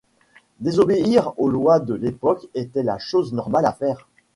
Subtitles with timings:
[0.61, 4.07] Désobéir aux lois de l’époque était la chose normale à faire.